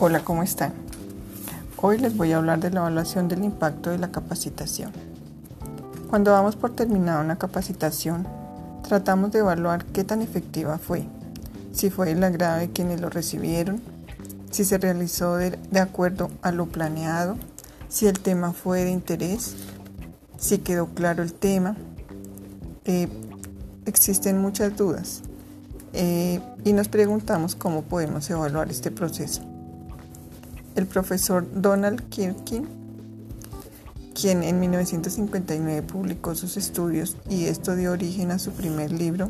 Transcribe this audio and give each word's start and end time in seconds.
Hola, 0.00 0.20
¿cómo 0.20 0.44
están? 0.44 0.74
Hoy 1.76 1.98
les 1.98 2.16
voy 2.16 2.30
a 2.30 2.36
hablar 2.36 2.60
de 2.60 2.70
la 2.70 2.78
evaluación 2.78 3.26
del 3.26 3.42
impacto 3.42 3.90
de 3.90 3.98
la 3.98 4.12
capacitación. 4.12 4.92
Cuando 6.08 6.30
vamos 6.30 6.54
por 6.54 6.70
terminar 6.70 7.24
una 7.24 7.36
capacitación, 7.36 8.24
tratamos 8.86 9.32
de 9.32 9.40
evaluar 9.40 9.84
qué 9.86 10.04
tan 10.04 10.22
efectiva 10.22 10.78
fue, 10.78 11.08
si 11.72 11.90
fue 11.90 12.12
el 12.12 12.22
agrado 12.22 12.60
de 12.60 12.70
quienes 12.70 13.00
lo 13.00 13.10
recibieron, 13.10 13.82
si 14.52 14.64
se 14.64 14.78
realizó 14.78 15.34
de, 15.34 15.58
acuerdo 15.80 16.30
a 16.42 16.52
lo 16.52 16.66
planeado, 16.66 17.36
si 17.88 18.06
el 18.06 18.20
tema 18.20 18.52
fue 18.52 18.84
de 18.84 18.92
interés, 18.92 19.56
si 20.36 20.58
quedó 20.58 20.86
claro 20.94 21.24
el 21.24 21.32
tema. 21.32 21.74
Eh, 22.84 23.08
existen 23.84 24.40
muchas 24.40 24.76
dudas 24.76 25.22
eh, 25.92 26.40
y 26.64 26.72
nos 26.72 26.86
preguntamos 26.86 27.56
cómo 27.56 27.82
podemos 27.82 28.30
evaluar 28.30 28.70
este 28.70 28.92
proceso 28.92 29.47
el 30.78 30.86
profesor 30.86 31.44
Donald 31.60 32.08
Kirkin, 32.08 32.68
quien 34.14 34.44
en 34.44 34.60
1959 34.60 35.82
publicó 35.82 36.36
sus 36.36 36.56
estudios 36.56 37.16
y 37.28 37.46
esto 37.46 37.74
dio 37.74 37.90
origen 37.90 38.30
a 38.30 38.38
su 38.38 38.52
primer 38.52 38.92
libro, 38.92 39.28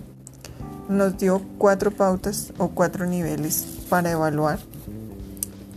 nos 0.90 1.16
dio 1.16 1.40
cuatro 1.56 1.90
pautas 1.90 2.52
o 2.58 2.68
cuatro 2.68 3.06
niveles 3.06 3.66
para 3.88 4.10
evaluar 4.10 4.58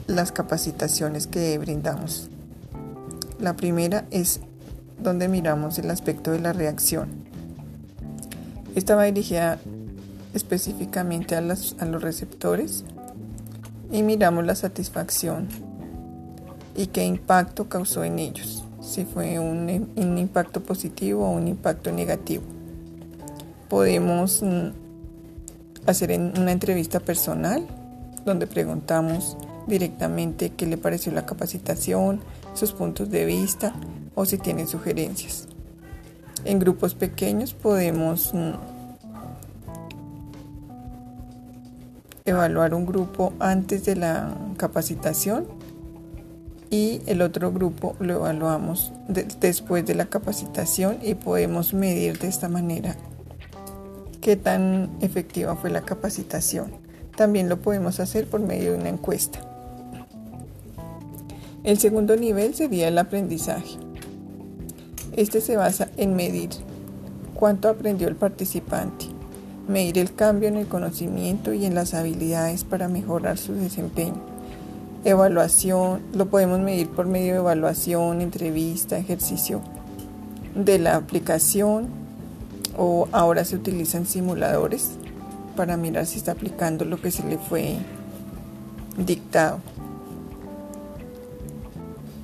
las 0.08 0.34
capacitaciones 0.34 1.26
que 1.28 1.58
brindamos. 1.58 2.30
La 3.40 3.56
primera 3.56 4.06
es 4.12 4.42
donde 5.02 5.30
miramos 5.30 5.80
el 5.80 5.90
aspecto 5.90 6.32
de 6.32 6.40
la 6.40 6.52
reacción. 6.52 7.08
Esta 8.76 8.96
va 8.96 9.06
dirigida 9.06 9.58
específicamente 10.34 11.36
a, 11.36 11.40
a 11.40 11.86
los 11.86 12.02
receptores 12.02 12.84
y 13.92 14.04
miramos 14.04 14.46
la 14.46 14.56
satisfacción 14.56 15.48
y 16.76 16.88
qué 16.88 17.04
impacto 17.04 17.68
causó 17.68 18.04
en 18.04 18.20
ellos, 18.20 18.64
si 18.82 19.06
fue 19.06 19.38
un, 19.40 19.70
impacto 20.18 20.64
positivo 20.64 21.28
o 21.28 21.32
un 21.32 21.48
impacto 21.48 21.92
negativo. 21.92 22.44
Podemos 23.70 24.42
mm, 24.42 24.70
hacer 25.86 26.12
una 26.20 26.52
entrevista 26.52 27.00
personal 27.00 27.66
donde 28.26 28.48
preguntamos 28.48 29.38
directamente 29.68 30.52
qué 30.52 30.66
le 30.66 30.78
pareció 30.78 31.12
la 31.12 31.26
capacitación, 31.26 32.22
sus 32.54 32.72
puntos 32.72 33.10
de 33.10 33.26
vista 33.26 33.74
o 34.16 34.26
si 34.26 34.38
tiene 34.38 34.68
sugerencias. 34.68 35.48
En 36.46 36.60
grupos 36.60 36.96
pequeños 36.96 37.54
podemos 37.54 38.34
evaluar 42.26 42.74
un 42.74 42.86
grupo 42.86 43.34
antes 43.40 43.86
de 43.86 43.96
la 43.96 44.36
capacitación 44.58 45.48
y 46.70 47.02
el 47.06 47.22
otro 47.22 47.52
grupo 47.52 47.96
lo 48.00 48.14
evaluamos 48.14 48.94
después 49.08 49.86
de 49.86 49.96
la 49.96 50.06
capacitación 50.06 51.00
y 51.02 51.16
podemos 51.16 51.74
medir 51.74 52.18
de 52.20 52.28
esta 52.28 52.48
manera 52.48 52.96
qué 54.22 54.38
tan 54.38 54.90
efectiva 55.02 55.56
fue 55.56 55.70
la 55.70 55.82
capacitación. 55.82 56.72
También 57.18 57.50
lo 57.50 57.60
podemos 57.60 58.00
hacer 58.00 58.26
por 58.28 58.40
medio 58.40 58.72
de 58.72 58.80
una 58.80 58.90
encuesta. 58.90 59.40
El 61.64 61.78
segundo 61.78 62.16
nivel 62.16 62.56
sería 62.56 62.88
el 62.88 62.98
aprendizaje. 62.98 63.78
Este 65.12 65.42
se 65.42 65.58
basa 65.58 65.90
en 65.98 66.16
medir 66.16 66.50
cuánto 67.34 67.68
aprendió 67.68 68.08
el 68.08 68.16
participante, 68.16 69.06
medir 69.68 69.98
el 70.00 70.14
cambio 70.14 70.50
en 70.50 70.58
el 70.58 70.68
conocimiento 70.68 71.54
y 71.54 71.66
en 71.66 71.76
las 71.76 71.94
habilidades 71.94 72.64
para 72.64 72.88
mejorar 72.88 73.38
su 73.38 73.54
desempeño. 73.54 74.22
Evaluación, 75.04 76.02
lo 76.14 76.28
podemos 76.28 76.60
medir 76.60 76.90
por 76.90 77.08
medio 77.08 77.34
de 77.34 77.40
evaluación, 77.40 78.22
entrevista, 78.22 78.98
ejercicio 78.98 79.62
de 80.56 80.80
la 80.80 80.96
aplicación 80.96 81.88
o 82.78 83.08
ahora 83.12 83.46
se 83.46 83.56
utilizan 83.56 84.06
simuladores 84.06 84.92
para 85.56 85.78
mirar 85.78 86.06
si 86.06 86.18
está 86.18 86.34
aplicando 86.34 86.86
lo 86.86 87.02
que 87.02 87.12
se 87.12 87.28
le 87.28 87.38
fue 87.38 87.78
dictado. 88.98 89.60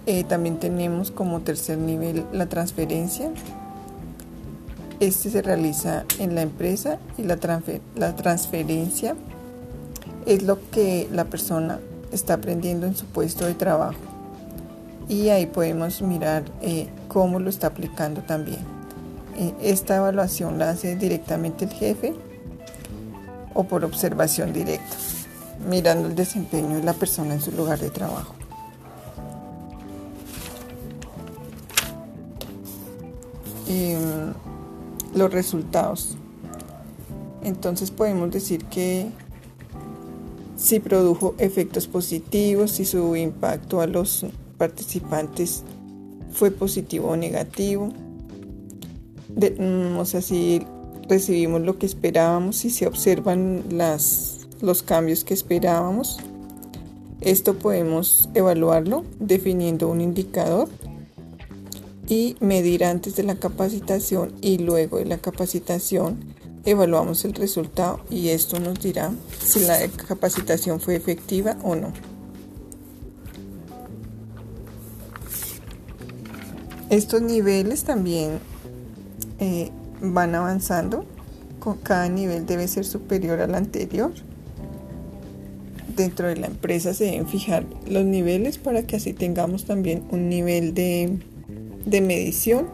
Eh, 0.05 0.23
también 0.23 0.57
tenemos 0.57 1.11
como 1.11 1.41
tercer 1.41 1.77
nivel 1.77 2.25
la 2.31 2.47
transferencia, 2.47 3.29
este 4.99 5.29
se 5.29 5.41
realiza 5.41 6.05
en 6.19 6.35
la 6.35 6.41
empresa 6.41 6.97
y 7.17 7.23
la, 7.23 7.37
transferencia 8.15 9.15
es 10.25 10.43
lo 10.43 10.59
que 10.71 11.07
la 11.11 11.25
persona 11.25 11.79
está 12.11 12.35
aprendiendo 12.35 12.87
en 12.87 12.95
su 12.95 13.05
puesto 13.05 13.45
de 13.45 13.53
trabajo. 13.53 13.99
Y 15.07 15.29
ahí 15.29 15.45
podemos 15.45 16.01
mirar 16.01 16.43
eh, 16.61 16.87
cómo 17.07 17.39
lo 17.39 17.49
está 17.49 17.67
aplicando 17.67 18.21
también. 18.21 18.59
Eh, 19.37 19.53
esta 19.61 19.97
evaluación 19.97 20.57
la 20.57 20.71
hace 20.71 20.95
directamente 20.95 21.65
el 21.65 21.71
jefe 21.71 22.13
o 23.53 23.63
por 23.63 23.85
observación 23.85 24.51
directa, 24.51 24.95
mirando 25.69 26.07
el 26.07 26.15
desempeño 26.15 26.75
de 26.75 26.83
la 26.83 26.93
persona 26.93 27.35
en 27.35 27.41
su 27.41 27.51
lugar 27.51 27.79
de 27.79 27.89
trabajo. 27.89 28.33
Em, 33.69 34.33
los 35.15 35.31
resultados. 35.31 36.17
Entonces 37.43 37.91
podemos 37.91 38.31
decir 38.31 38.65
que 38.65 39.07
si 40.57 40.79
produjo 40.79 41.35
efectos 41.37 41.87
positivos, 41.87 42.71
si 42.71 42.85
su 42.85 43.15
impacto 43.15 43.79
a 43.79 43.87
los 43.87 44.25
participantes 44.57 45.63
fue 46.33 46.51
positivo 46.51 47.09
o 47.09 47.15
negativo. 47.15 47.93
Mm, 49.29 49.97
o 49.97 50.05
sea, 50.05 50.21
si 50.21 50.61
recibimos 51.07 51.61
lo 51.61 51.77
que 51.77 51.85
esperábamos, 51.85 52.57
si 52.57 52.69
se 52.69 52.87
observan 52.87 53.63
las, 53.69 54.47
los 54.61 54.83
cambios 54.83 55.23
que 55.23 55.33
esperábamos. 55.33 56.17
Esto 57.21 57.55
podemos 57.55 58.29
evaluarlo 58.35 59.03
definiendo 59.19 59.89
un 59.89 60.01
indicador 60.01 60.69
y 62.07 62.37
medir 62.39 62.85
antes 62.85 63.15
de 63.15 63.23
la 63.23 63.35
capacitación 63.35 64.33
y 64.41 64.59
luego 64.59 64.97
de 64.97 65.05
la 65.05 65.17
capacitación 65.17 66.19
evaluamos 66.65 67.25
el 67.25 67.33
resultado 67.33 67.99
y 68.09 68.29
esto 68.29 68.59
nos 68.59 68.79
dirá 68.79 69.11
si 69.39 69.61
la 69.61 69.87
capacitación 70.07 70.79
fue 70.79 70.95
efectiva 70.95 71.57
o 71.63 71.75
no. 71.75 71.93
Estos 76.89 77.21
niveles 77.21 77.83
también 77.83 78.39
eh, 79.39 79.71
van 80.01 80.35
avanzando, 80.35 81.05
con 81.59 81.77
cada 81.77 82.07
nivel 82.07 82.45
debe 82.45 82.67
ser 82.69 82.85
superior 82.85 83.41
al 83.41 83.55
anterior. 83.55 84.13
Dentro 85.97 86.27
de 86.27 86.37
la 86.37 86.47
empresa 86.47 86.93
se 86.93 87.05
deben 87.05 87.27
fijar 87.27 87.65
los 87.89 88.05
niveles 88.05 88.57
para 88.57 88.83
que 88.83 88.95
así 88.95 89.11
tengamos 89.11 89.65
también 89.65 90.03
un 90.11 90.29
nivel 90.29 90.73
de 90.73 91.19
de 91.89 92.01
medición 92.01 92.67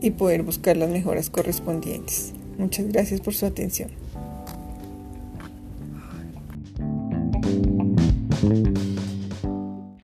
y 0.00 0.10
poder 0.10 0.42
buscar 0.42 0.76
las 0.76 0.90
mejoras 0.90 1.30
correspondientes. 1.30 2.32
Muchas 2.58 2.88
gracias 2.88 3.20
por 3.20 3.34
su 3.34 3.46
atención. 3.46 3.90